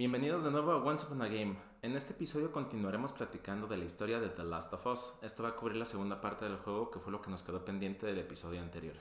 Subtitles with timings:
[0.00, 1.58] Bienvenidos de nuevo a Once Upon a Game.
[1.82, 5.12] En este episodio continuaremos platicando de la historia de The Last of Us.
[5.20, 7.66] Esto va a cubrir la segunda parte del juego que fue lo que nos quedó
[7.66, 8.94] pendiente del episodio anterior.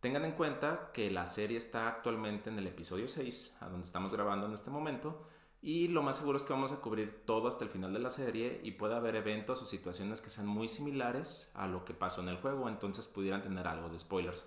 [0.00, 4.12] Tengan en cuenta que la serie está actualmente en el episodio 6, a donde estamos
[4.12, 5.26] grabando en este momento,
[5.62, 8.10] y lo más seguro es que vamos a cubrir todo hasta el final de la
[8.10, 12.20] serie y puede haber eventos o situaciones que sean muy similares a lo que pasó
[12.20, 14.46] en el juego, entonces pudieran tener algo de spoilers.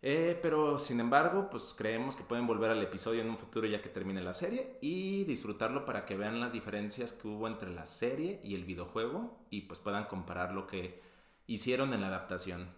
[0.00, 3.82] Eh, pero sin embargo, pues creemos que pueden volver al episodio en un futuro ya
[3.82, 7.84] que termine la serie y disfrutarlo para que vean las diferencias que hubo entre la
[7.84, 11.02] serie y el videojuego y pues puedan comparar lo que
[11.48, 12.68] hicieron en la adaptación.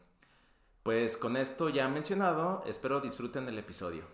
[0.82, 4.04] Pues con esto ya mencionado, espero disfruten el episodio.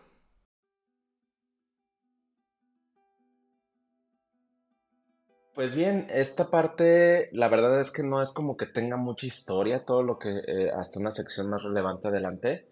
[5.54, 9.84] Pues bien, esta parte la verdad es que no es como que tenga mucha historia,
[9.84, 12.66] todo lo que eh, hasta una sección más relevante adelante.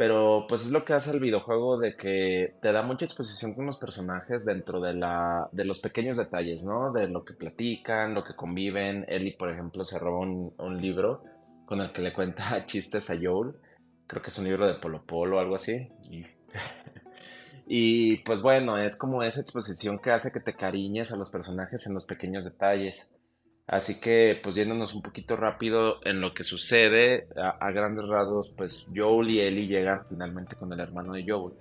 [0.00, 3.66] Pero pues es lo que hace el videojuego de que te da mucha exposición con
[3.66, 6.90] los personajes dentro de la, de los pequeños detalles, ¿no?
[6.90, 9.04] De lo que platican, lo que conviven.
[9.08, 11.22] Ellie, por ejemplo, se roba un, libro
[11.66, 13.56] con el que le cuenta chistes a Joel.
[14.06, 15.92] Creo que es un libro de Polo Polo o algo así.
[16.10, 16.24] Y,
[17.66, 21.86] y pues bueno, es como esa exposición que hace que te cariñes a los personajes
[21.86, 23.19] en los pequeños detalles.
[23.70, 28.90] Así que, pues yéndonos un poquito rápido en lo que sucede, a, grandes rasgos, pues
[28.92, 31.54] Joel y Ellie llegan finalmente con el hermano de Joel.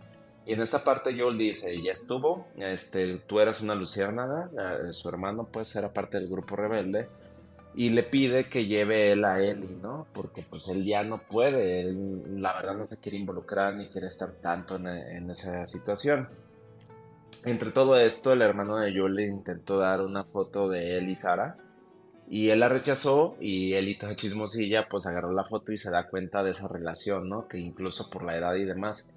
[0.44, 5.08] Y en esta parte Joel dice, ya estuvo, este, tú eras una luciérnaga, eh, su
[5.08, 7.08] hermano pues era parte del grupo rebelde,
[7.76, 10.08] y le pide que lleve él a Ellie, ¿no?
[10.12, 14.08] Porque pues él ya no puede, él, la verdad no se quiere involucrar ni quiere
[14.08, 16.28] estar tanto en, en esa situación.
[17.46, 21.56] Entre todo esto, el hermano de Joel intentó dar una foto de él y Sara,
[22.30, 26.44] y él la rechazó y Elita chismosilla pues agarró la foto y se da cuenta
[26.44, 27.48] de esa relación, ¿no?
[27.48, 29.16] Que incluso por la edad y demás.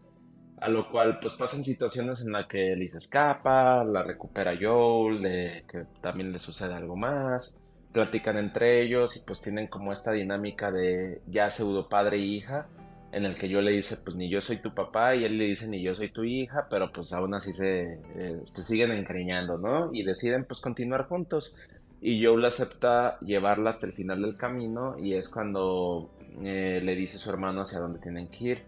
[0.59, 5.21] A lo cual pues pasan situaciones en las que Ellie se escapa, la recupera Joel,
[5.69, 7.61] que también le sucede algo más.
[7.93, 12.69] Platican entre ellos y pues tienen como esta dinámica de ya pseudo padre e hija,
[13.12, 15.45] en el que yo le dice pues ni yo soy tu papá y él le
[15.45, 19.59] dice ni yo soy tu hija, pero pues aún así se, eh, se siguen encariñando,
[19.59, 19.93] ¿no?
[19.93, 21.55] Y deciden pues continuar juntos
[22.03, 26.11] y Joel acepta llevarla hasta el final del camino y es cuando
[26.43, 28.63] eh, le dice a su hermano hacia dónde tienen que ir.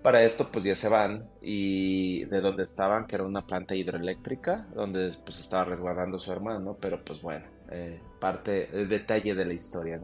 [0.00, 4.68] Para esto pues ya se van y de donde estaban, que era una planta hidroeléctrica,
[4.76, 9.54] donde pues estaba resguardando su hermano, pero pues bueno, eh, parte, el detalle de la
[9.54, 10.00] historia.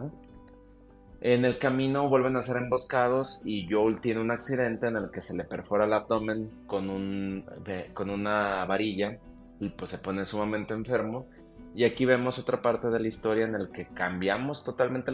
[1.20, 5.20] En el camino vuelven a ser emboscados y Joel tiene un accidente en el que
[5.20, 7.44] se le perfora el abdomen con, un,
[7.94, 9.16] con una varilla
[9.60, 11.26] y pues se pone sumamente enfermo
[11.74, 15.10] y aquí vemos otra parte de la historia en el que cambiamos totalmente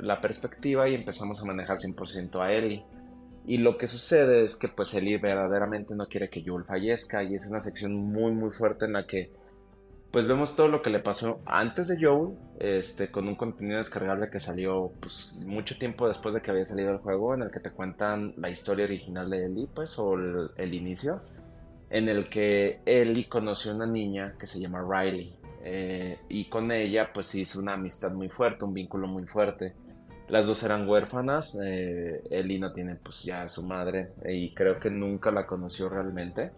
[0.00, 2.84] la perspectiva y empezamos a manejar 100% a Ellie.
[3.46, 7.34] Y lo que sucede es que pues Ellie verdaderamente no quiere que Joel fallezca y
[7.34, 9.30] es una sección muy muy fuerte en la que
[10.10, 14.28] pues vemos todo lo que le pasó antes de Joel, este, con un contenido descargable
[14.28, 17.60] que salió pues mucho tiempo después de que había salido el juego, en el que
[17.60, 21.22] te cuentan la historia original de Ellie, pues, o el, el inicio,
[21.90, 26.72] en el que Ellie conoció a una niña que se llama Riley, eh, y con
[26.72, 29.74] ella pues hizo una amistad muy fuerte, un vínculo muy fuerte.
[30.28, 34.78] Las dos eran huérfanas, eh, Eli no tiene pues ya a su madre y creo
[34.78, 36.52] que nunca la conoció realmente.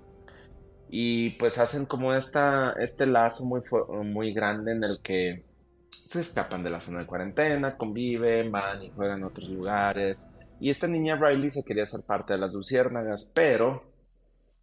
[0.91, 3.63] Y pues hacen como esta, este lazo muy,
[4.05, 5.43] muy grande en el que
[5.91, 10.19] se escapan de la zona de cuarentena, conviven, van y juegan a otros lugares.
[10.61, 13.85] Y esta niña Riley se quería ser parte de las luciérnagas, pero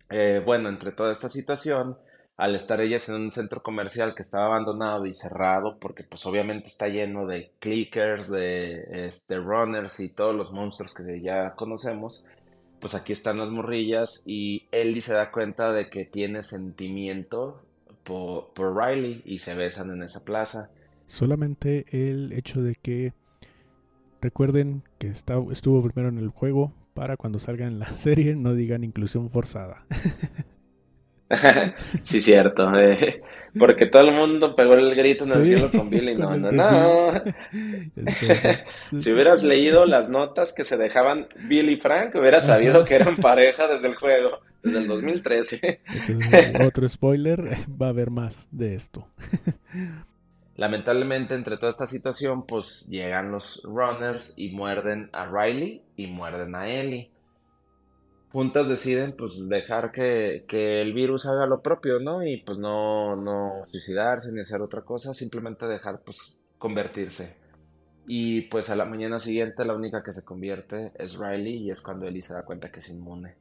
[0.10, 1.98] eh, bueno, entre toda esta situación,
[2.40, 6.70] al estar ellas en un centro comercial que estaba abandonado y cerrado, porque pues obviamente
[6.70, 12.26] está lleno de clickers, de este, runners y todos los monstruos que ya conocemos,
[12.80, 17.62] pues aquí están las morrillas y Ellie se da cuenta de que tiene sentimiento
[18.06, 20.70] por, por Riley y se besan en esa plaza.
[21.08, 23.12] Solamente el hecho de que
[24.22, 28.54] recuerden que está, estuvo primero en el juego para cuando salga en la serie no
[28.54, 29.86] digan inclusión forzada.
[32.02, 32.72] sí, cierto.
[32.78, 33.22] Eh,
[33.58, 36.16] porque todo el mundo pegó el grito en el cielo con Billy.
[36.16, 37.14] No, no, no.
[38.98, 43.18] si hubieras leído las notas que se dejaban Billy y Frank, hubieras sabido que eran
[43.18, 45.82] pareja desde el juego, desde el 2013.
[46.66, 49.08] otro spoiler, va a haber más de esto.
[50.56, 56.56] Lamentablemente, entre toda esta situación, pues llegan los runners y muerden a Riley y muerden
[56.56, 57.12] a Ellie
[58.32, 60.46] juntas deciden pues dejar que,
[60.82, 62.24] el virus haga lo propio, ¿no?
[62.24, 67.38] Y pues no, no suicidarse ni hacer otra cosa, simplemente dejar pues convertirse.
[68.08, 71.82] Y pues a la mañana siguiente la única que se convierte es Riley y es
[71.82, 73.36] cuando Ellie se da cuenta que es inmune.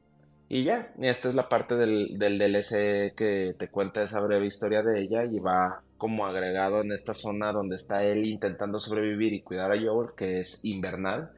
[0.47, 4.81] Y ya, esta es la parte del, del DLC que te cuenta esa breve historia
[4.81, 9.41] de ella y va como agregado en esta zona donde está él intentando sobrevivir y
[9.41, 11.31] cuidar a Joel, que es invernal.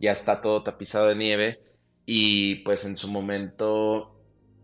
[0.00, 1.60] Ya está todo tapizado de nieve
[2.10, 4.14] y pues en su momento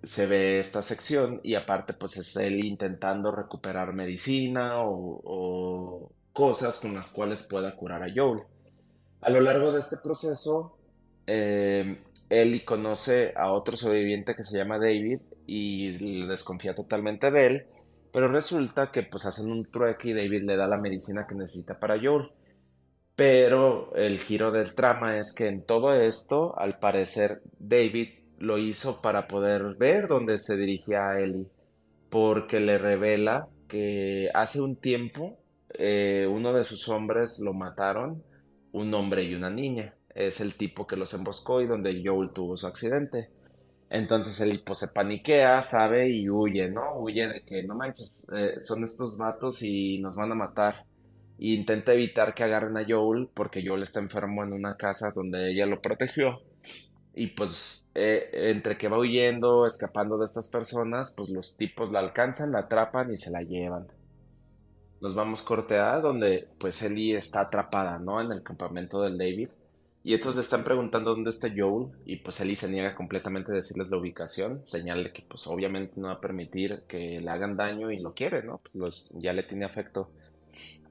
[0.02, 6.94] se ve esta sección y aparte pues es él intentando recuperar medicina o, cosas con
[6.94, 8.44] las cuales pueda curar a Joel.
[9.20, 10.78] A lo largo de este proceso,
[11.26, 11.98] eh,
[12.64, 17.66] conoce a otro sobreviviente que se llama David y desconfía totalmente de él,
[18.10, 21.78] pero resulta que pues hacen un trueque y David le da la medicina que necesita
[21.78, 22.30] para Joel.
[23.16, 28.08] Pero el giro del trama es que en todo esto, al parecer, David
[28.38, 31.46] lo hizo para poder ver dónde se dirigía a Ellie,
[32.10, 35.38] porque le revela que hace un tiempo
[35.76, 38.22] eh, uno de sus hombres lo mataron,
[38.72, 42.56] un hombre y una niña es el tipo que los emboscó y donde Joel tuvo
[42.56, 43.30] su accidente.
[43.90, 46.98] Entonces pues se paniquea, sabe y huye, ¿no?
[46.98, 50.86] Huye de que no manches, eh, son estos vatos y nos van a matar.
[51.38, 55.66] Intenta evitar que agarren a Joel porque Joel está enfermo en una casa donde ella
[55.66, 56.42] lo protegió.
[57.14, 62.00] Y pues eh, entre que va huyendo, escapando de estas personas, pues los tipos la
[62.00, 63.86] alcanzan, la atrapan y se la llevan.
[65.00, 68.20] Nos vamos corteada donde pues Ellie está atrapada, ¿no?
[68.20, 69.50] En el campamento del David
[70.06, 73.54] y estos le están preguntando dónde está Joel y pues Ellie se niega completamente a
[73.54, 77.56] decirles la ubicación, señal de que pues obviamente no va a permitir que le hagan
[77.56, 78.60] daño y lo quiere, ¿no?
[78.78, 80.10] Pues ya le tiene afecto.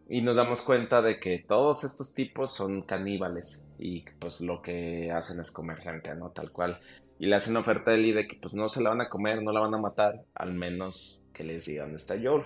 [0.10, 5.12] Y nos damos cuenta de que todos estos tipos son caníbales y pues lo que
[5.12, 6.32] hacen es comer gente, ¿no?
[6.32, 6.80] Tal cual.
[7.20, 9.42] Y le hacen oferta a Ellie de que pues no se la van a comer,
[9.42, 12.44] no la van a matar, al menos que les diga dónde está Joel.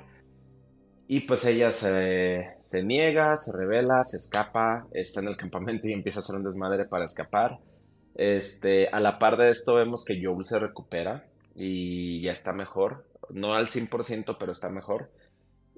[1.07, 6.19] Y pues ella se, niega, se revela, se escapa, está en el campamento y empieza
[6.19, 7.60] a hacer un desmadre para escapar.
[8.15, 11.25] Este, a la par de esto vemos que Joel se recupera
[11.56, 13.06] y ya está mejor.
[13.30, 15.10] No al 100%, pero está mejor.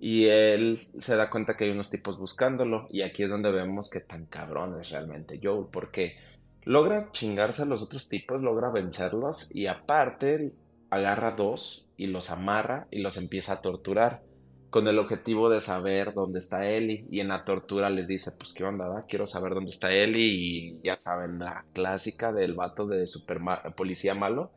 [0.02, 2.88] Y él se da cuenta que hay unos tipos buscándolo.
[2.90, 5.68] Y aquí es donde vemos que tan cabrón es realmente Joel.
[5.72, 6.16] Porque
[6.64, 9.54] logra chingarse a los otros tipos, logra vencerlos.
[9.54, 10.54] Y aparte
[10.90, 14.24] agarra dos y los amarra y los empieza a torturar
[14.70, 18.54] con el objetivo de saber dónde está Ellie y en la tortura les dice, pues
[18.54, 23.08] qué onda, quiero saber dónde está Ellie y ya saben, la clásica del vato de
[23.08, 23.40] super
[23.76, 24.52] policía malo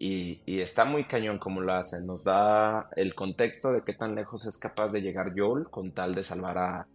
[0.00, 4.46] y, está muy cañón como lo hace, nos da el contexto de qué tan lejos
[4.46, 6.86] es capaz de llegar Joel con tal de salvar a,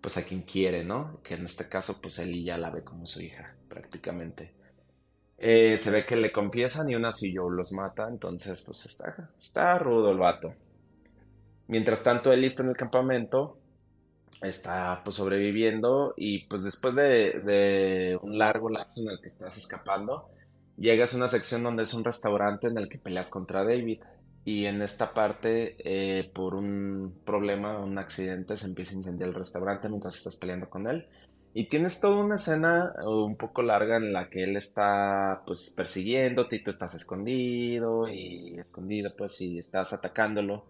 [0.00, 1.20] pues a quien quiere, ¿no?
[1.22, 4.54] Que en este caso pues Ellie ya la ve como su hija prácticamente.
[5.36, 9.30] Eh, se ve que le confiesan y aún así Joel los mata, entonces pues está,
[9.38, 10.54] está rudo el vato.
[11.68, 13.58] Mientras tanto, él está en el campamento,
[14.40, 20.30] está pues sobreviviendo y pues después de, un largo lapso en el que estás escapando,
[20.78, 24.00] llegas a una sección donde es un restaurante en el que peleas contra David.
[24.44, 29.34] Y en esta parte, eh, por un problema, un accidente, se empieza a incendiar el
[29.34, 31.06] restaurante mientras estás peleando con él.
[31.52, 36.56] Y tienes toda una escena un poco larga en la que él está pues persiguiéndote
[36.56, 40.66] y tú estás escondido y escondido pues y estás atacándolo.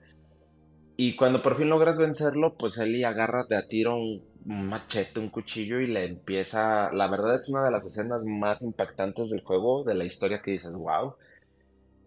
[1.01, 5.31] Y cuando por fin logras vencerlo, pues Eli agarra de a tiro un, machete, un
[5.31, 6.91] cuchillo y le empieza.
[6.93, 10.51] La verdad es una de las escenas más impactantes del juego, de la historia que
[10.51, 11.15] dices, wow.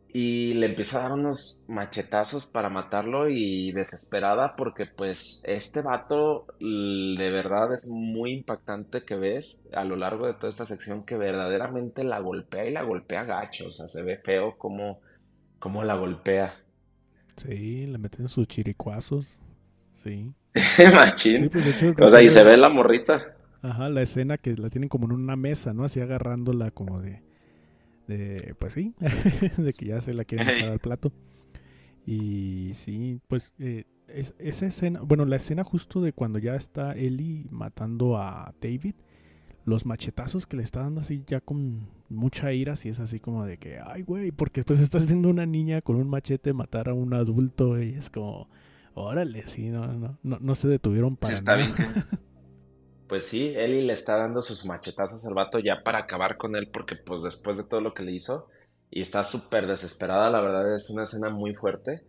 [0.09, 6.47] Y le empieza a dar unos machetazos para matarlo y desesperada porque pues este vato
[6.59, 11.15] de verdad es muy impactante que ves a lo largo de toda esta sección que
[11.15, 14.99] verdaderamente la golpea y la golpea gacho, o sea, se ve feo como,
[15.59, 16.61] como la golpea.
[17.37, 19.25] Sí, le meten sus chiricuazos.
[19.93, 20.33] Sí.
[20.93, 21.49] Machín.
[21.49, 23.35] Pues, o sea, y se ve la morrita.
[23.61, 25.83] Ajá, la escena que la tienen como en una mesa, ¿no?
[25.83, 27.21] Así agarrándola como de.
[28.07, 28.93] de pues sí,
[29.57, 31.11] de que ya se la quieren echar al plato.
[32.05, 37.45] Y sí, pues eh, esa escena, bueno, la escena justo de cuando ya está Ellie
[37.49, 38.95] matando a David
[39.65, 43.45] los machetazos que le está dando así ya con mucha ira, si es así como
[43.45, 46.93] de que, ay, güey, porque pues estás viendo una niña con un machete matar a
[46.93, 48.49] un adulto y es como,
[48.93, 51.73] órale, sí, no, no, no, no se detuvieron para sí, está Bien.
[53.07, 56.69] Pues sí, Eli le está dando sus machetazos al vato ya para acabar con él
[56.71, 58.47] porque pues después de todo lo que le hizo
[58.89, 62.03] y está súper desesperada, la verdad es una escena muy fuerte.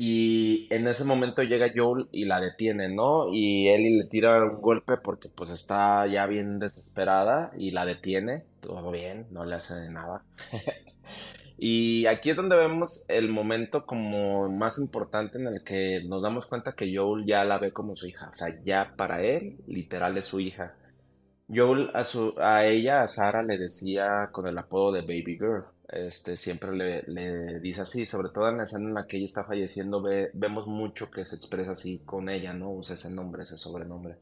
[0.00, 3.30] Y en ese momento llega Joel y la detiene, ¿no?
[3.32, 8.44] Y Ellie le tira un golpe porque pues está ya bien desesperada y la detiene.
[8.60, 10.24] Todo bien, no le hace nada.
[11.58, 16.46] y aquí es donde vemos el momento como más importante en el que nos damos
[16.46, 18.28] cuenta que Joel ya la ve como su hija.
[18.30, 20.76] O sea, ya para él, literal es su hija.
[21.52, 25.64] Joel a, su, a ella, a Sara, le decía con el apodo de Baby Girl.
[25.88, 29.24] Este, siempre le, le, dice así, sobre todo en la escena en la que ella
[29.24, 32.70] está falleciendo, ve, vemos mucho que se expresa así con ella, ¿no?
[32.70, 34.16] Usa ese nombre, ese sobrenombre.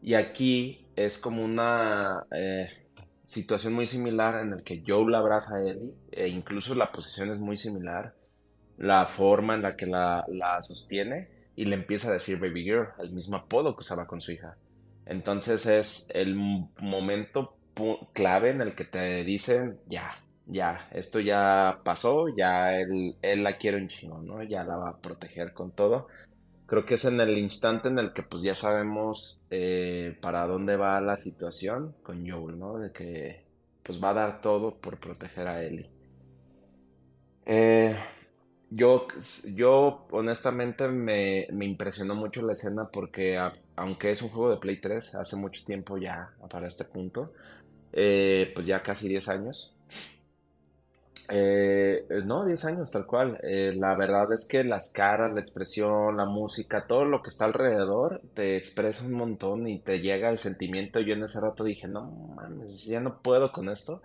[0.00, 2.68] Y aquí es como una eh,
[3.24, 7.30] situación muy similar en el que Joe la abraza a Ellie, e incluso la posición
[7.30, 8.14] es muy similar,
[8.78, 12.88] la forma en la que la, la sostiene, y le empieza a decir Baby Girl,
[12.98, 14.56] el mismo apodo que usaba con su hija.
[15.06, 17.56] Entonces es el momento
[18.12, 20.10] clave en el que te dicen, ya,
[20.46, 24.42] ya, esto ya pasó, ya él, él la quiere un chingo, ¿no?
[24.42, 26.08] Ya la va a proteger con todo.
[26.66, 30.76] Creo que es en el instante en el que pues ya sabemos eh, para dónde
[30.76, 32.78] va la situación con Joel, ¿no?
[32.78, 33.44] De que
[33.82, 35.90] pues va a dar todo por proteger a Ellie.
[37.46, 37.96] Eh,
[38.70, 39.06] yo,
[39.54, 43.38] yo honestamente me, me, impresionó mucho la escena porque
[43.76, 47.32] aunque es un juego de Play 3, hace mucho tiempo ya para este punto,
[47.92, 49.76] eh, pues ya casi 10 años,
[51.28, 53.38] eh, no, 10 años, tal cual.
[53.42, 57.44] Eh, la verdad es que las caras, la expresión, la música, todo lo que está
[57.46, 61.00] alrededor te expresa un montón y te llega el sentimiento.
[61.00, 64.02] Yo en ese rato dije, no mames, ya no puedo con esto.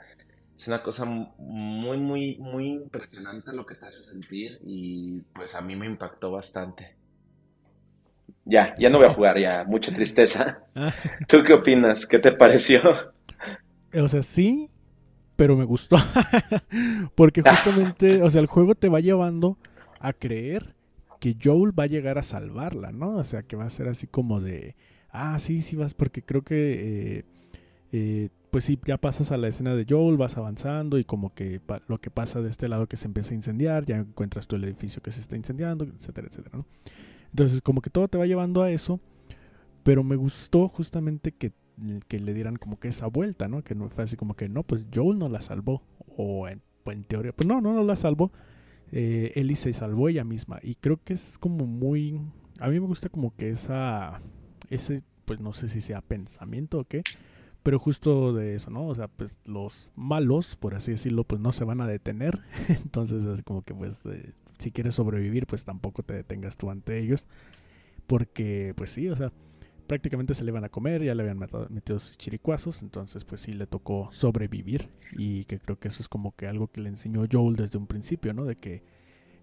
[0.55, 5.61] Es una cosa muy, muy, muy impresionante lo que te hace sentir y pues a
[5.61, 6.95] mí me impactó bastante.
[8.45, 10.63] Ya, ya no voy a jugar, ya, mucha tristeza.
[11.27, 12.07] ¿Tú qué opinas?
[12.07, 12.81] ¿Qué te pareció?
[13.93, 14.70] O sea, sí,
[15.41, 15.95] pero me gustó.
[17.15, 19.57] Porque justamente, o sea, el juego te va llevando
[19.99, 20.75] a creer
[21.19, 23.15] que Joel va a llegar a salvarla, ¿no?
[23.15, 24.75] O sea, que va a ser así como de,
[25.09, 27.25] ah, sí, sí vas, porque creo que, eh,
[27.91, 31.59] eh, pues sí, ya pasas a la escena de Joel, vas avanzando y como que
[31.87, 34.63] lo que pasa de este lado que se empieza a incendiar, ya encuentras tú el
[34.65, 36.67] edificio que se está incendiando, etcétera, etcétera, ¿no?
[37.31, 38.99] Entonces, como que todo te va llevando a eso,
[39.81, 41.51] pero me gustó justamente que
[42.07, 43.63] que le dieran como que esa vuelta, ¿no?
[43.63, 45.83] Que no fue así como que no, pues Joel no la salvó.
[46.17, 48.31] O en, pues en teoría, pues no, no, no la salvó.
[48.91, 50.59] Eh, Ellie se salvó ella misma.
[50.61, 52.21] Y creo que es como muy.
[52.59, 54.21] A mí me gusta como que esa.
[54.69, 57.03] Ese, pues no sé si sea pensamiento o qué.
[57.63, 58.87] Pero justo de eso, ¿no?
[58.87, 62.39] O sea, pues los malos, por así decirlo, pues no se van a detener.
[62.67, 66.99] Entonces, es como que, pues, eh, si quieres sobrevivir, pues tampoco te detengas tú ante
[66.99, 67.27] ellos.
[68.07, 69.31] Porque, pues sí, o sea,
[69.91, 71.37] prácticamente se le iban a comer, ya le habían
[71.69, 76.07] metido sus chiricuazos, entonces pues sí le tocó sobrevivir y que creo que eso es
[76.07, 78.45] como que algo que le enseñó Joel desde un principio, ¿no?
[78.45, 78.83] De que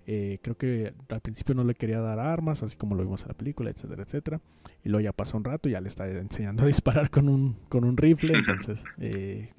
[0.07, 3.29] eh, creo que al principio no le quería dar armas, así como lo vimos en
[3.29, 4.41] la película, etcétera, etcétera.
[4.83, 7.59] Y luego ya pasó un rato y ya le está enseñando a disparar con un,
[7.69, 9.51] con un rifle, entonces eh,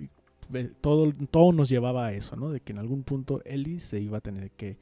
[0.82, 2.50] todo, todo nos llevaba a eso, ¿no?
[2.50, 4.80] De que en algún punto Ellie se iba a tener que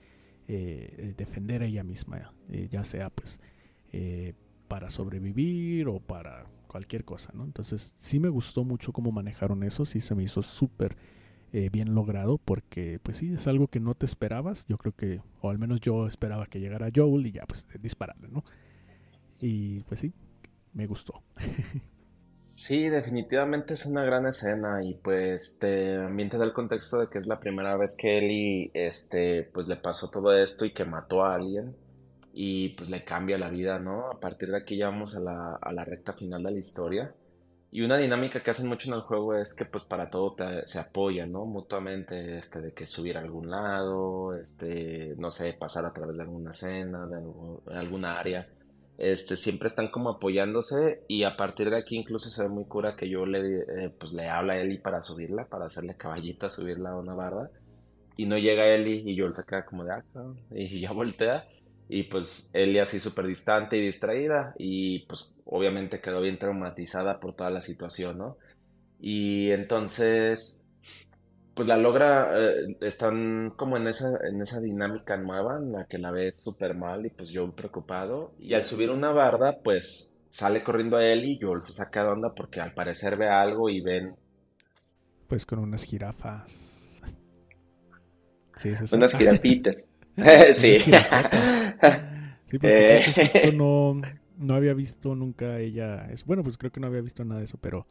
[0.47, 2.31] eh, defender a ella misma,
[2.71, 3.41] ya sea pues
[4.67, 7.43] para sobrevivir o para cualquier cosa, ¿no?
[7.43, 10.97] Entonces sí me gustó mucho cómo manejaron eso, sí se me hizo súper
[11.53, 15.21] eh, bien logrado porque pues sí, es algo que no te esperabas, yo creo que,
[15.41, 18.43] o al menos yo esperaba que llegara Joel y ya pues dispararle, ¿no?
[19.39, 20.13] Y pues sí,
[20.73, 21.23] me gustó.
[22.59, 27.27] Sí, definitivamente es una gran escena y pues te ambienta el contexto de que es
[27.27, 31.35] la primera vez que Ellie este, pues le pasó todo esto y que mató a
[31.35, 31.75] alguien
[32.39, 34.11] y pues le cambia la vida, ¿no?
[34.11, 37.15] A partir de aquí ya vamos a la, a la recta final de la historia.
[37.71, 40.77] Y una dinámica que hacen mucho en el juego es que pues para todo se
[40.77, 41.45] apoya, ¿no?
[41.45, 46.23] Mutuamente, este, de que subir a algún lado, este, no sé, pasar a través de
[46.23, 48.47] alguna escena, de, alguna área.
[48.99, 52.95] Este, siempre están como apoyándose y a partir de aquí incluso se ve muy cura
[52.95, 56.49] que yo le, eh, pues le habla a Eli para subirla, para hacerle caballito a
[56.49, 57.49] subirla a una barda.
[58.15, 61.47] Y no llega Eli y yo se queda como de acá ah, y ya voltea
[61.89, 67.33] y pues Ellie así súper distante y distraída y pues obviamente quedó bien traumatizada por
[67.33, 68.37] toda la situación, ¿no?
[68.99, 70.67] Y entonces
[71.57, 75.97] pues la logra, eh, están como en esa, en esa dinámica nueva en la que
[75.97, 78.33] la ve súper mal y pues yo preocupado.
[78.39, 82.09] Y al subir una barda pues sale corriendo a Ellie y Joel se saca de
[82.09, 84.15] onda porque al parecer ve algo y ven...
[85.27, 87.01] Pues con unas jirafas.
[88.55, 89.89] Sí, unas jirafitas.
[90.53, 90.77] sí.
[92.49, 93.01] sí, porque
[93.33, 93.53] eh.
[93.55, 94.01] no,
[94.37, 96.07] no había visto nunca ella.
[96.11, 97.87] Es, bueno, pues creo que no había visto nada de eso, pero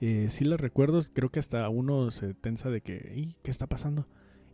[0.00, 1.02] eh, sí la recuerdo.
[1.12, 4.06] Creo que hasta uno se tensa de que, ¿qué está pasando?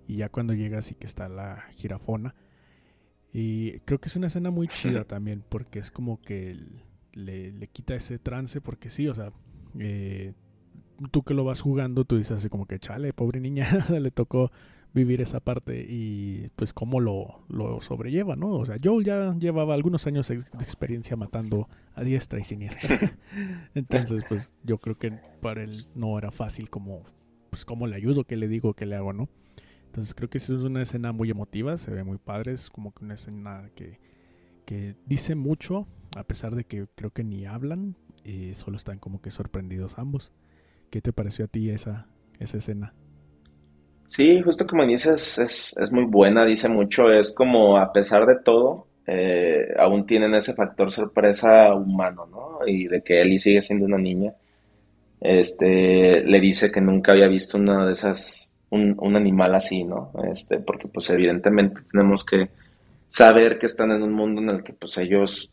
[0.06, 2.35] Y ya cuando llega y que está la jirafona.
[3.32, 6.59] Y creo que es una escena muy chida también, porque es como que
[7.12, 9.32] le, le quita ese trance, porque sí, o sea,
[9.78, 10.32] eh,
[11.12, 14.50] tú que lo vas jugando, tú dices así como que, chale, pobre niña, le tocó
[14.92, 18.52] vivir esa parte y pues cómo lo, lo sobrelleva, ¿no?
[18.52, 22.99] O sea, Joel ya llevaba algunos años de experiencia matando a diestra y siniestra.
[23.75, 27.04] Entonces, pues yo creo que para él no era fácil como,
[27.50, 29.28] pues cómo le ayudo, qué le digo, qué le hago, ¿no?
[29.87, 33.04] Entonces creo que es una escena muy emotiva, se ve muy padre, es como que
[33.04, 33.99] una escena que,
[34.64, 39.20] que dice mucho, a pesar de que creo que ni hablan, y solo están como
[39.20, 40.32] que sorprendidos ambos.
[40.90, 42.06] ¿Qué te pareció a ti esa,
[42.38, 42.94] esa escena?
[44.10, 48.40] Sí, justo como dices, es, es muy buena, dice mucho, es como a pesar de
[48.44, 52.66] todo, eh, aún tienen ese factor sorpresa humano, ¿no?
[52.66, 54.34] Y de que Ellie sigue siendo una niña.
[55.20, 60.10] Este, le dice que nunca había visto una de esas, un, un animal así, ¿no?
[60.28, 62.50] Este, porque pues evidentemente tenemos que
[63.06, 65.52] saber que están en un mundo en el que pues ellos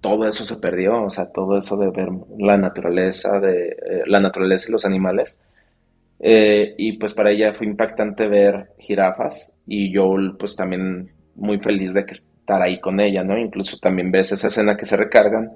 [0.00, 2.08] todo eso se perdió, o sea, todo eso de ver
[2.38, 5.40] la naturaleza, de eh, la naturaleza y los animales.
[6.18, 11.92] Eh, y pues para ella fue impactante ver jirafas y Joel pues también muy feliz
[11.92, 13.38] de que estar ahí con ella, ¿no?
[13.38, 15.50] Incluso también ves esa escena que se recargan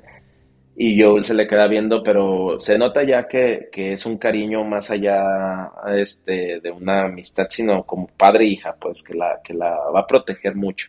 [0.76, 4.64] y Joel se le queda viendo, pero se nota ya que, que es un cariño
[4.64, 9.54] más allá este, de una amistad, sino como padre e hija, pues que la, que
[9.54, 10.88] la va a proteger mucho.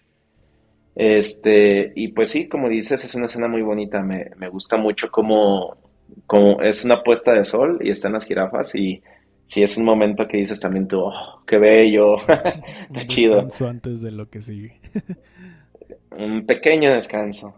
[0.95, 5.09] Este, y pues sí, como dices, es una escena muy bonita, me, me gusta mucho
[5.09, 5.77] como,
[6.25, 9.01] como es una puesta de sol y están las jirafas y
[9.45, 13.48] sí es un momento que dices también tú, oh, qué bello, está chido.
[13.67, 14.79] antes de lo que sigue.
[16.12, 17.55] un pequeño descanso.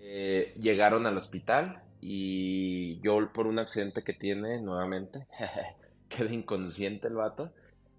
[0.00, 5.26] Eh, llegaron al hospital y Joel por un accidente que tiene nuevamente,
[6.08, 7.52] queda inconsciente el vato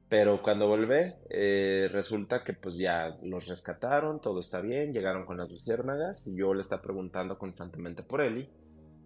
[0.09, 5.37] pero cuando vuelve, eh, resulta que pues ya los rescataron, todo está bien, llegaron con
[5.37, 8.49] las luciérnagas y yo le está preguntando constantemente por Eli.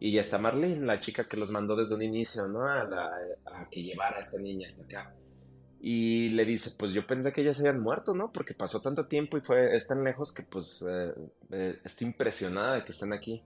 [0.03, 2.65] Y ya está Marlene, la chica que los mandó desde un inicio, ¿no?
[2.65, 5.13] A, a que llevara a esta niña hasta acá.
[5.79, 8.31] Y le dice, pues yo pensé que ya se habían muerto, ¿no?
[8.31, 11.13] Porque pasó tanto tiempo y fue, es tan lejos que pues eh,
[11.51, 13.43] eh, estoy impresionada de que estén aquí.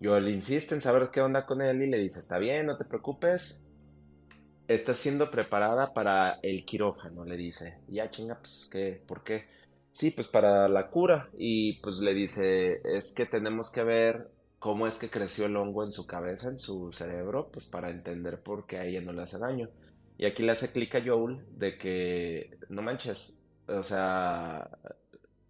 [0.00, 2.76] Yo le insiste en saber qué onda con él y le dice, está bien, no
[2.76, 3.70] te preocupes,
[4.66, 7.78] está siendo preparada para el quirófano, le dice.
[7.86, 9.00] Ya chinga, pues, ¿qué?
[9.06, 9.46] ¿Por qué?
[9.92, 11.30] Sí, pues para la cura.
[11.38, 14.33] Y pues le dice, es que tenemos que ver
[14.64, 18.42] cómo es que creció el hongo en su cabeza, en su cerebro, pues para entender
[18.42, 19.68] por qué a ella no le hace daño.
[20.16, 24.70] Y aquí le hace clic a Joel de que, no manches, o sea,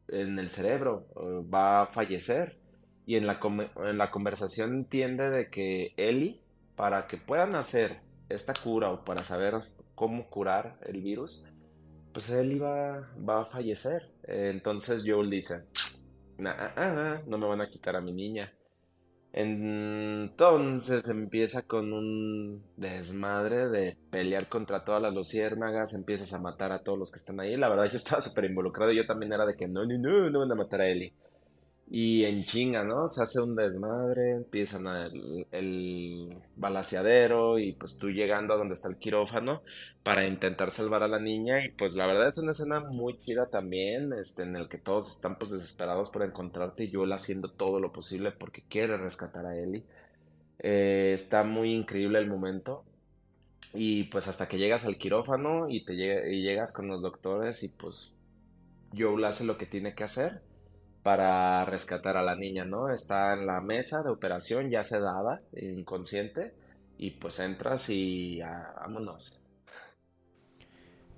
[0.09, 2.59] en el cerebro eh, va a fallecer.
[3.07, 3.39] Y en la,
[4.11, 6.41] conversación entiende de que Ellie,
[6.75, 11.47] para que puedan hacer esta cura o para saber cómo curar el virus,
[12.13, 14.11] pues él iba, va a fallecer.
[14.25, 15.67] Entonces Joel dice,
[16.45, 18.53] ah, ah, no me van a quitar a mi niña.
[19.37, 26.85] Entonces empieza con un desmadre de pelear contra todas las luciérnagas, empiezas a matar a
[26.85, 27.57] todos los que están ahí.
[27.57, 30.39] La verdad yo estaba súper involucrado, yo también era de que no, no, no, no
[30.39, 31.13] van a matar a Ellie.
[31.87, 33.07] Y en chinga, ¿no?
[33.09, 38.89] Se hace un desmadre, empiezan el, el balaseadero y pues tú llegando a donde está
[38.89, 39.63] el quirófano
[40.03, 43.49] para intentar salvar a la niña y pues la verdad es una escena muy chida
[43.51, 47.81] también, este, en el que todos están pues desesperados por encontrarte y Joel haciendo todo
[47.81, 49.85] lo posible porque quiere rescatar a Ellie.
[50.59, 52.85] Eh, está muy increíble el momento
[53.75, 57.69] y pues hasta que llegas al quirófano y, te y llegas con los doctores y
[57.69, 58.15] pues
[58.97, 60.43] Joel hace lo que tiene que hacer
[61.05, 62.91] para rescatar a la niña, ¿no?
[62.91, 66.55] Está en la mesa de operación ya sedada, inconsciente,
[66.97, 69.43] y pues entras y vámonos.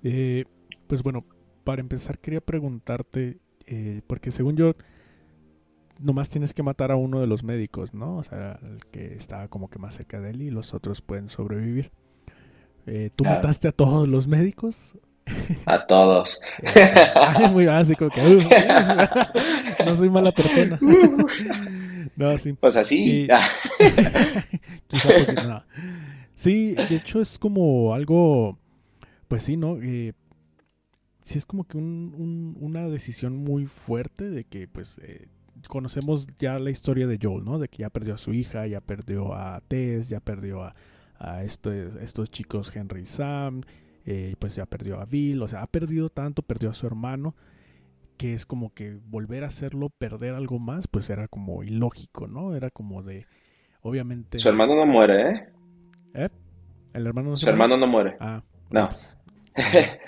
[0.03, 0.43] Eh,
[0.87, 1.25] pues bueno,
[1.63, 4.75] para empezar quería preguntarte, eh, porque según yo,
[5.99, 8.17] nomás tienes que matar a uno de los médicos, ¿no?
[8.17, 11.29] O sea, el que está como que más cerca de él y los otros pueden
[11.29, 11.91] sobrevivir.
[12.87, 14.97] Eh, ¿Tú mataste a todos los médicos?
[15.65, 16.41] A todos.
[17.51, 18.09] muy básico.
[18.09, 18.41] Que, uh,
[19.85, 20.79] no soy mala persona.
[22.15, 22.53] no, sí.
[22.53, 23.27] Pues así.
[26.35, 28.59] Sí, de hecho es como algo,
[29.27, 29.79] pues sí, ¿no?
[29.81, 30.13] Eh,
[31.23, 35.29] sí es como que un, una decisión muy fuerte de que, pues, eh,
[35.67, 37.57] conocemos ya la historia de Joel, ¿no?
[37.57, 40.75] De que ya perdió a su hija, ya perdió a Tess, ya perdió a,
[41.17, 43.63] a estos chicos Henry y Sam,
[44.09, 47.35] eh, pues ya perdió a Bill, o sea, ha perdido tanto, perdió a su hermano,
[48.15, 52.55] que es como que volver a hacerlo, perder algo más, pues era como ilógico, ¿no?
[52.55, 53.27] Era como de,
[53.81, 54.39] obviamente...
[54.39, 55.49] Su hermano no muere, ¿eh?
[56.13, 56.29] ¿Eh?
[56.93, 58.15] ¿El hermano no Su hermano no muere.
[58.21, 58.41] Ah.
[58.69, 58.87] No.
[58.87, 59.17] Pues,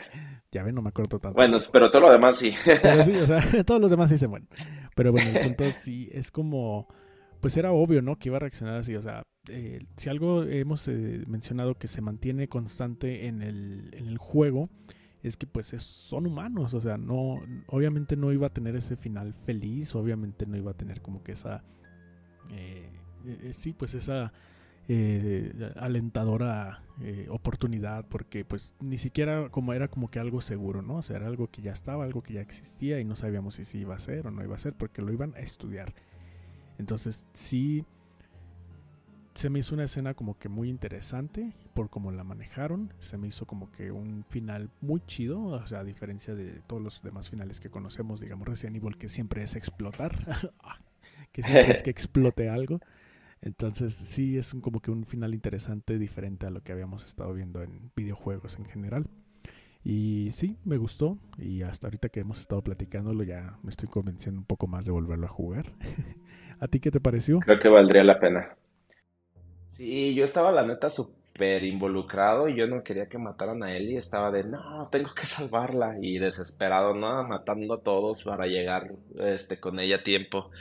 [0.53, 1.35] ya ven, no me acuerdo tanto.
[1.35, 2.55] Bueno, pero todo lo demás sí.
[2.81, 4.47] pero sí, o sea, todos los demás sí se mueren.
[4.95, 6.87] Pero bueno, el punto sí es como
[7.39, 8.17] pues era obvio, ¿no?
[8.17, 8.95] Que iba a reaccionar así.
[8.95, 14.07] O sea, eh, si algo hemos eh, mencionado que se mantiene constante en el, en
[14.07, 14.69] el juego,
[15.23, 16.73] es que pues son humanos.
[16.73, 20.77] O sea, no, obviamente no iba a tener ese final feliz, obviamente no iba a
[20.77, 21.63] tener como que esa,
[22.51, 22.89] eh,
[23.51, 24.31] sí, pues esa
[24.91, 30.95] eh, alentadora eh, oportunidad porque pues ni siquiera como era como que algo seguro, ¿no?
[30.95, 33.65] O sea, era algo que ya estaba, algo que ya existía y no sabíamos si,
[33.65, 35.93] si iba a ser o no iba a ser porque lo iban a estudiar.
[36.79, 37.85] Entonces sí
[39.35, 42.91] se me hizo una escena como que muy interesante por cómo la manejaron.
[42.99, 46.81] Se me hizo como que un final muy chido, o sea, a diferencia de todos
[46.81, 50.51] los demás finales que conocemos, digamos Resident Evil, que siempre es explotar,
[51.31, 52.79] que siempre es que explote algo.
[53.41, 57.61] Entonces sí es como que un final interesante, diferente a lo que habíamos estado viendo
[57.61, 59.05] en videojuegos en general.
[59.83, 61.17] Y sí, me gustó.
[61.37, 64.91] Y hasta ahorita que hemos estado platicándolo ya me estoy convenciendo un poco más de
[64.91, 65.65] volverlo a jugar.
[66.59, 67.39] ¿A ti qué te pareció?
[67.39, 68.55] Creo que valdría la pena.
[69.69, 73.91] Sí, yo estaba la neta súper involucrado y yo no quería que mataran a él
[73.91, 77.23] y estaba de, no, tengo que salvarla y desesperado, ¿no?
[77.23, 80.51] Matando a todos para llegar este, con ella a tiempo.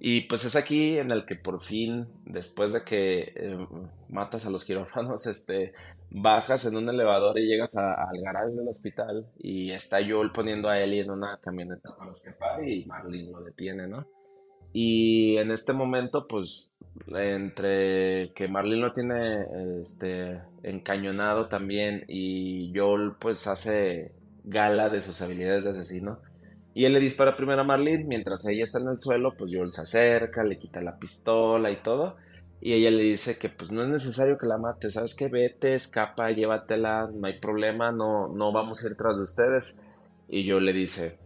[0.00, 3.66] Y pues es aquí en el que por fin, después de que eh,
[4.08, 5.72] matas a los quirófanos, este,
[6.10, 10.78] bajas en un elevador y llegas al garaje del hospital y está Joel poniendo a
[10.80, 14.06] Ellie en una camioneta para escapar y Marlene lo detiene, ¿no?
[14.72, 16.74] Y en este momento, pues,
[17.08, 19.46] entre que Marlene lo tiene
[19.80, 24.12] este, encañonado también y Joel pues hace
[24.44, 26.20] gala de sus habilidades de asesino.
[26.74, 29.72] Y él le dispara primero a Marlene, mientras ella está en el suelo, pues Joel
[29.72, 32.16] se acerca, le quita la pistola y todo.
[32.60, 35.28] Y ella le dice que pues no es necesario que la mate, ¿sabes qué?
[35.28, 39.82] Vete, escapa, llévatela, no hay problema, no, no vamos a ir tras de ustedes.
[40.28, 41.18] Y Joel le dice,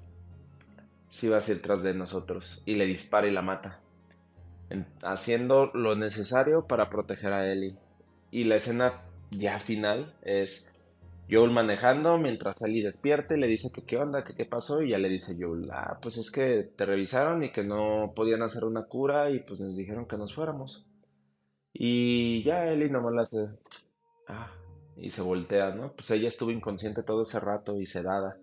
[1.12, 2.62] si vas a ir tras de nosotros.
[2.64, 3.81] Y le dispara y la mata.
[5.02, 7.76] haciendo lo necesario para proteger a Ellie.
[8.31, 10.71] Y la escena ya final es
[11.30, 14.98] Joel manejando mientras Ellie despierte, le dice que qué onda, que qué pasó, y ya
[14.98, 18.85] le dice Joel, ah, pues es que te revisaron y que no podían hacer una
[18.85, 20.90] cura y pues nos dijeron que nos fuéramos.
[21.72, 23.48] Y ya Ellie nomás la hace,
[24.28, 24.52] ah,
[24.96, 25.92] y se voltea, ¿no?
[25.92, 28.37] Pues ella estuvo inconsciente todo ese rato y sedada.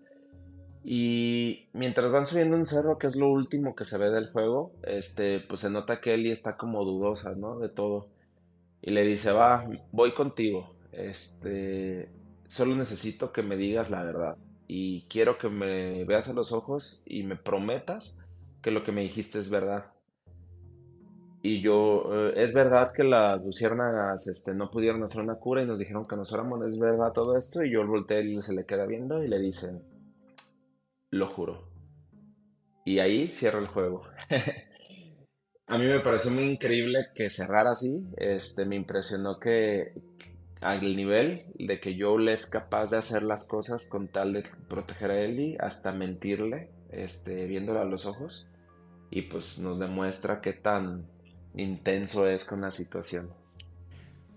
[0.82, 4.72] Y mientras van subiendo un cerro, que es lo último que se ve del juego,
[4.82, 7.58] este, pues se nota que Ellie está como dudosa, ¿no?
[7.58, 8.08] De todo.
[8.82, 10.74] Y le dice, va, voy contigo.
[10.92, 12.08] Este,
[12.50, 14.36] solo necesito que me digas la verdad.
[14.66, 18.24] Y quiero que me veas a los ojos y me prometas
[18.60, 19.92] que lo que me dijiste es verdad.
[21.42, 25.66] Y yo, eh, es verdad que las luciérnagas este, no pudieron hacer una cura y
[25.66, 27.64] nos dijeron que nos fuéramos, es verdad todo esto.
[27.64, 29.80] Y yo volteé y se le queda viendo y le dice,
[31.10, 31.68] lo juro.
[32.84, 34.02] Y ahí cierra el juego.
[35.68, 38.08] A mí me pareció muy increíble que cerrara así.
[38.16, 39.94] Este, me impresionó que
[40.60, 45.10] al nivel de que Joel es capaz de hacer las cosas con tal de proteger
[45.10, 48.46] a Ellie, hasta mentirle, este, viéndola a los ojos.
[49.10, 51.06] Y pues nos demuestra qué tan
[51.54, 53.30] intenso es con la situación.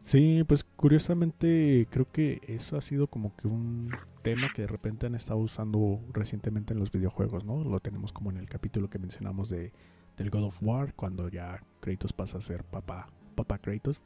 [0.01, 3.89] Sí, pues curiosamente creo que eso ha sido como que un
[4.21, 7.63] tema que de repente han estado usando recientemente en los videojuegos, ¿no?
[7.63, 9.71] Lo tenemos como en el capítulo que mencionamos de
[10.17, 14.01] del God of War, cuando ya Kratos pasa a ser papá, papá Kratos.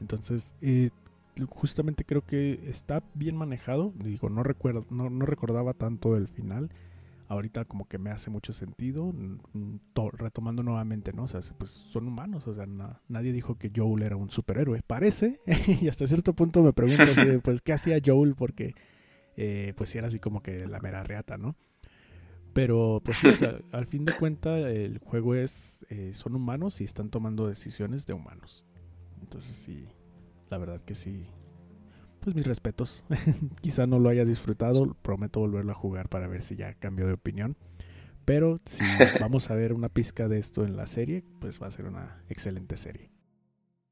[0.00, 0.90] Entonces, eh,
[1.46, 3.92] justamente creo que está bien manejado.
[3.96, 6.70] Digo, no recuerdo, no, no recordaba tanto el final
[7.28, 9.12] ahorita como que me hace mucho sentido,
[10.14, 11.24] retomando nuevamente, ¿no?
[11.24, 12.66] O sea, pues son humanos, o sea,
[13.08, 15.40] nadie dijo que Joel era un superhéroe, parece,
[15.80, 17.04] y hasta cierto punto me pregunto,
[17.42, 18.34] pues, ¿qué hacía Joel?
[18.34, 18.74] Porque,
[19.36, 21.54] eh, pues, era así como que la mera reata, ¿no?
[22.54, 26.80] Pero, pues, sí, o sea, al fin de cuentas, el juego es, eh, son humanos
[26.80, 28.64] y están tomando decisiones de humanos.
[29.20, 29.86] Entonces, sí,
[30.50, 31.26] la verdad que sí,
[32.20, 33.04] pues mis respetos.
[33.60, 37.14] Quizá no lo haya disfrutado, prometo volverlo a jugar para ver si ya cambio de
[37.14, 37.56] opinión.
[38.24, 38.84] Pero si
[39.20, 42.22] vamos a ver una pizca de esto en la serie, pues va a ser una
[42.28, 43.10] excelente serie.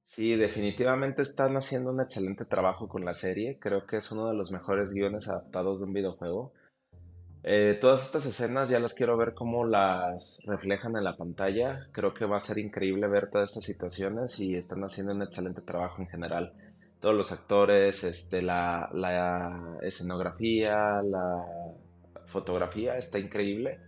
[0.02, 3.58] Sí, definitivamente están haciendo un excelente trabajo con la serie.
[3.58, 6.52] Creo que es uno de los mejores guiones adaptados de un videojuego.
[7.48, 11.86] Eh, todas estas escenas ya las quiero ver cómo las reflejan en la pantalla.
[11.92, 15.62] Creo que va a ser increíble ver todas estas situaciones y están haciendo un excelente
[15.62, 16.52] trabajo en general
[17.00, 21.44] todos los actores, este, la, la escenografía, la
[22.26, 23.78] fotografía está increíble.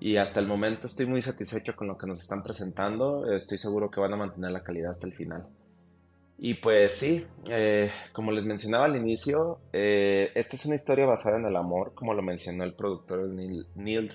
[0.00, 3.30] Y hasta el momento estoy muy satisfecho con lo que nos están presentando.
[3.32, 5.44] Estoy seguro que van a mantener la calidad hasta el final.
[6.38, 11.36] Y pues sí, eh, como les mencionaba al inicio, eh, esta es una historia basada
[11.36, 14.10] en el amor, como lo mencionó el productor Neil, Neil.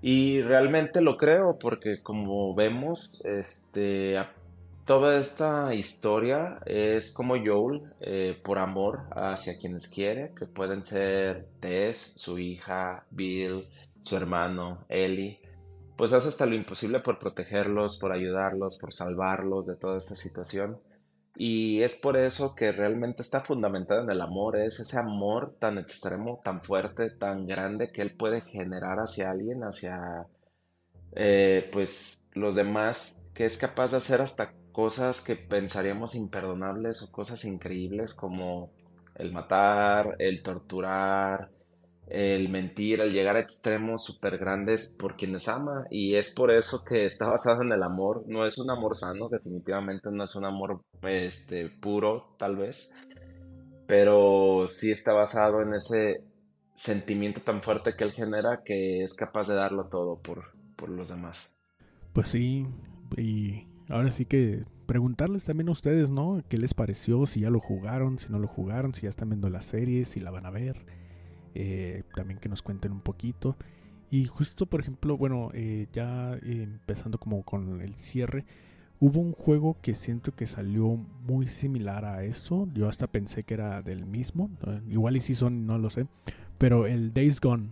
[0.00, 4.18] Y realmente lo creo porque como vemos, este,
[4.84, 11.46] Toda esta historia es como Joel, eh, por amor hacia quienes quiere, que pueden ser
[11.60, 13.68] Tess, su hija, Bill,
[14.02, 15.38] su hermano, Ellie.
[15.96, 20.80] Pues hace hasta lo imposible por protegerlos, por ayudarlos, por salvarlos de toda esta situación.
[21.36, 25.78] Y es por eso que realmente está fundamentada en el amor, es ese amor tan
[25.78, 30.26] extremo, tan fuerte, tan grande que él puede generar hacia alguien, hacia
[31.14, 37.12] eh, pues los demás, que es capaz de hacer hasta cosas que pensaríamos imperdonables o
[37.12, 38.70] cosas increíbles como
[39.14, 41.50] el matar, el torturar,
[42.08, 45.86] el mentir, el llegar a extremos súper grandes por quienes ama.
[45.90, 48.24] Y es por eso que está basado en el amor.
[48.26, 52.92] No es un amor sano, definitivamente no es un amor este, puro, tal vez.
[53.86, 56.24] Pero sí está basado en ese
[56.74, 60.44] sentimiento tan fuerte que él genera que es capaz de darlo todo por,
[60.76, 61.58] por los demás.
[62.12, 62.66] Pues sí,
[63.16, 66.42] y ahora sí que preguntarles también a ustedes, ¿no?
[66.48, 67.24] ¿Qué les pareció?
[67.26, 70.20] Si ya lo jugaron, si no lo jugaron, si ya están viendo la serie, si
[70.20, 70.84] la van a ver.
[71.54, 73.56] Eh, también que nos cuenten un poquito.
[74.10, 78.44] Y justo, por ejemplo, bueno, eh, ya empezando como con el cierre,
[79.00, 82.68] hubo un juego que siento que salió muy similar a esto.
[82.74, 84.50] Yo hasta pensé que era del mismo.
[84.88, 86.06] Igual y si son, no lo sé.
[86.58, 87.70] Pero el Days Gone.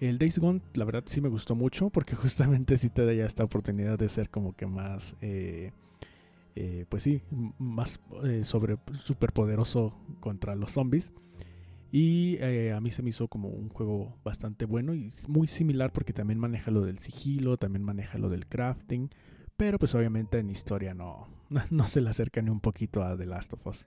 [0.00, 3.26] El Days Gone, la verdad sí me gustó mucho porque justamente sí te da ya
[3.26, 5.16] esta oportunidad de ser como que más...
[5.20, 5.72] Eh,
[6.88, 7.22] pues sí,
[7.60, 8.00] más
[8.42, 11.12] sobre super poderoso contra los zombies.
[11.90, 15.92] Y eh, a mí se me hizo como un juego bastante bueno y muy similar
[15.92, 19.10] porque también maneja lo del sigilo, también maneja lo del crafting,
[19.56, 21.28] pero pues obviamente en historia no,
[21.70, 23.86] no se le acerca ni un poquito a The Last of Us.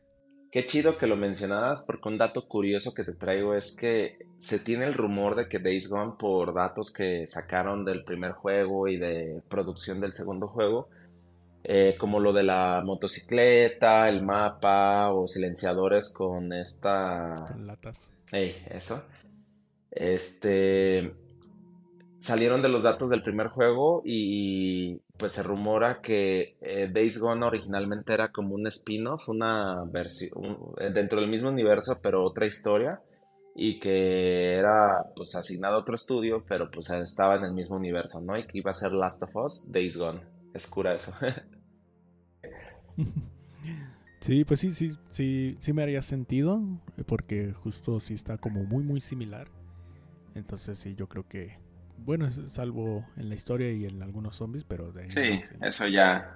[0.52, 4.60] Qué chido que lo mencionabas porque un dato curioso que te traigo es que se
[4.60, 8.98] tiene el rumor de que Days Gone por datos que sacaron del primer juego y
[8.98, 10.90] de producción del segundo juego,
[11.64, 17.36] eh, como lo de la motocicleta, el mapa o silenciadores con esta...
[17.48, 18.00] Con latas.
[18.32, 19.04] eso.
[19.92, 21.14] Este...
[22.20, 27.44] Salieron de los datos del primer juego y pues se rumora que eh, Days Gone
[27.44, 33.02] originalmente era como un spin-off, una versión eh, dentro del mismo universo, pero otra historia
[33.56, 38.22] y que era pues asignado a otro estudio, pero pues estaba en el mismo universo,
[38.22, 38.38] ¿no?
[38.38, 40.22] Y que iba a ser Last of Us, Days Gone.
[40.54, 41.14] Es cura eso.
[44.20, 46.62] Sí, pues sí, sí, sí, sí me haría sentido,
[47.08, 49.48] porque justo sí está como muy, muy similar.
[50.36, 51.58] Entonces sí, yo creo que,
[51.98, 56.36] bueno, salvo en la historia y en algunos zombies, pero de Sí, eso ya,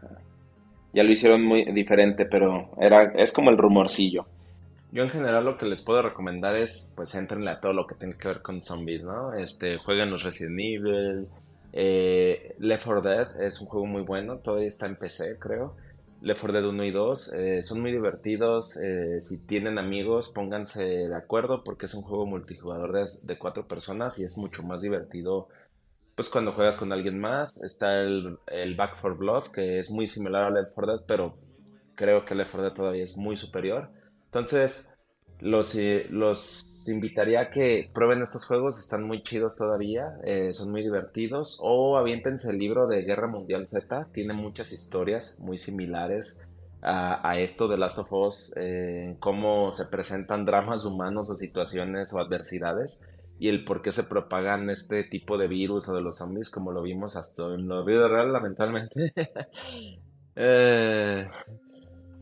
[0.93, 4.27] ya lo hicieron muy diferente, pero era, es como el rumorcillo.
[4.91, 7.95] Yo en general lo que les puedo recomendar es, pues, entrenle a todo lo que
[7.95, 9.33] tenga que ver con zombies, ¿no?
[9.33, 11.27] Este, jueguen los Resident Evil,
[11.77, 15.75] eh, Left 4 Dead es un juego muy bueno, todavía está en PC, creo.
[16.21, 18.77] Left 4 Dead 1 y 2 eh, son muy divertidos.
[18.77, 24.17] Eh, si tienen amigos, pónganse de acuerdo porque es un juego multijugador de, cuatro personas
[24.19, 25.49] y es mucho más divertido.
[26.15, 30.07] Pues cuando juegas con alguien más, está el, el Back 4 Blood, que es muy
[30.07, 31.37] similar a Left 4 Dead, pero
[31.95, 33.89] creo que Left 4 Dead todavía es muy superior.
[34.27, 34.97] Entonces,
[35.41, 35.75] los,
[36.09, 40.83] los te invitaría a que prueben estos juegos, están muy chidos todavía, eh, son muy
[40.83, 41.57] divertidos.
[41.61, 46.47] O aviéntense el libro de Guerra Mundial Z, tiene muchas historias muy similares
[46.87, 52.19] a, esto de Last of Us, eh, cómo se presentan dramas humanos o situaciones o
[52.19, 56.51] adversidades y el por qué se propagan este tipo de virus o de los zombies,
[56.51, 59.11] como lo vimos hasta en la vida real, lamentablemente.
[60.35, 61.25] eh,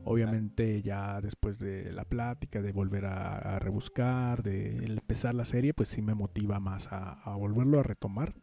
[0.06, 5.90] Obviamente ya después de la plática, de volver a, rebuscar, de empezar la serie, pues
[5.90, 8.34] sí me motiva más a, volverlo a retomar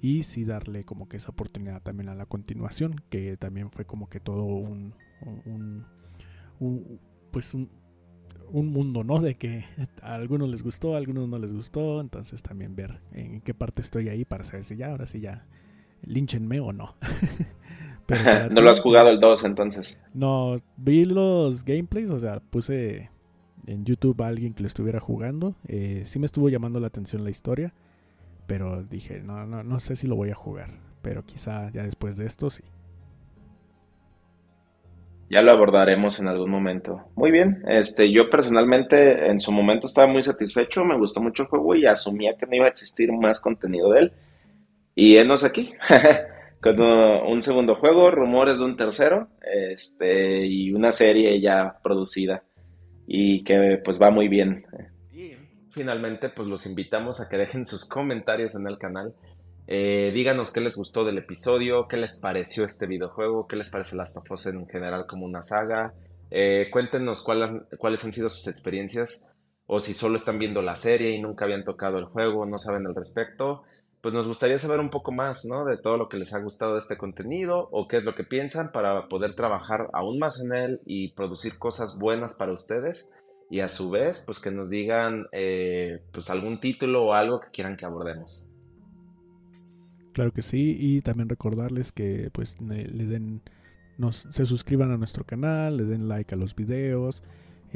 [0.00, 4.08] y sí darle como que esa oportunidad también a la continuación, que también fue como
[4.08, 4.94] que todo un,
[7.32, 7.70] pues un,
[8.52, 9.20] mundo, ¿no?
[9.20, 9.64] De que
[10.02, 13.82] a algunos les gustó, a algunos no les gustó, entonces también ver en qué parte
[13.82, 15.46] estoy ahí para saber si ya, ahora sí ya,
[16.02, 16.94] linchenme o no.
[18.50, 20.00] no lo has jugado el 2 entonces.
[20.12, 23.10] No, vi los gameplays, o sea, puse
[23.66, 25.54] en YouTube a alguien que lo estuviera jugando.
[25.66, 27.72] Eh, sí me estuvo llamando la atención la historia,
[28.46, 30.70] pero dije, no, no, no sé si lo voy a jugar,
[31.02, 32.62] pero quizá ya después de esto sí.
[35.30, 37.00] Ya lo abordaremos en algún momento.
[37.16, 41.48] Muy bien, este, yo personalmente en su momento estaba muy satisfecho, me gustó mucho el
[41.48, 44.12] juego y asumía que no iba a existir más contenido de él.
[44.94, 45.72] Y enos aquí.
[46.64, 52.42] con un segundo juego, rumores de un tercero, este, y una serie ya producida
[53.06, 54.64] y que pues va muy bien.
[55.70, 59.14] Finalmente pues los invitamos a que dejen sus comentarios en el canal.
[59.66, 63.96] Eh, díganos qué les gustó del episodio, qué les pareció este videojuego, qué les parece
[63.96, 65.92] Last of Us en general como una saga.
[66.30, 71.20] Eh, cuéntenos cuáles han sido sus experiencias o si solo están viendo la serie y
[71.20, 73.64] nunca habían tocado el juego, no saben al respecto
[74.04, 75.64] pues nos gustaría saber un poco más, ¿no?
[75.64, 78.22] De todo lo que les ha gustado de este contenido o qué es lo que
[78.22, 83.14] piensan para poder trabajar aún más en él y producir cosas buenas para ustedes
[83.48, 87.48] y a su vez, pues que nos digan eh, pues algún título o algo que
[87.50, 88.50] quieran que abordemos.
[90.12, 93.40] Claro que sí, y también recordarles que pues le den,
[93.96, 97.22] nos, se suscriban a nuestro canal, le den like a los videos,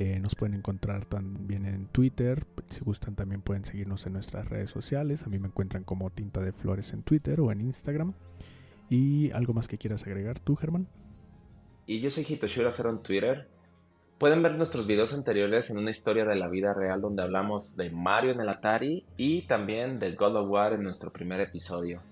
[0.01, 2.47] eh, nos pueden encontrar también en Twitter.
[2.69, 5.25] Si gustan, también pueden seguirnos en nuestras redes sociales.
[5.25, 8.15] A mí me encuentran como Tinta de Flores en Twitter o en Instagram.
[8.89, 10.87] ¿Y algo más que quieras agregar tú, Germán?
[11.85, 13.49] Y yo soy Hitoshira Cero en Twitter.
[14.19, 17.91] Pueden ver nuestros videos anteriores en una historia de la vida real donde hablamos de
[17.91, 22.03] Mario en el Atari y también del God of War en nuestro primer episodio.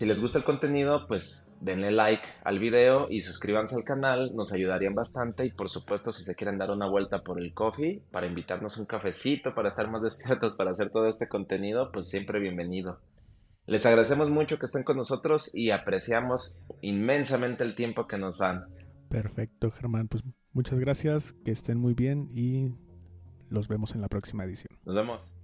[0.00, 4.50] Si les gusta el contenido, pues denle like al video y suscríbanse al canal, nos
[4.54, 8.26] ayudarían bastante y por supuesto si se quieren dar una vuelta por el coffee para
[8.26, 12.98] invitarnos un cafecito, para estar más despiertos, para hacer todo este contenido, pues siempre bienvenido.
[13.66, 18.68] Les agradecemos mucho que estén con nosotros y apreciamos inmensamente el tiempo que nos dan.
[19.10, 20.22] Perfecto, Germán, pues
[20.54, 22.72] muchas gracias, que estén muy bien y
[23.50, 24.70] los vemos en la próxima edición.
[24.86, 25.34] Nos vemos.